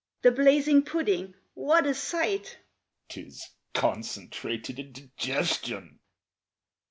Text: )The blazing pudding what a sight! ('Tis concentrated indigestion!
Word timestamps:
)The 0.23 0.31
blazing 0.31 0.81
pudding 0.81 1.35
what 1.53 1.85
a 1.85 1.93
sight! 1.93 2.57
('Tis 3.07 3.45
concentrated 3.75 4.79
indigestion! 4.79 5.99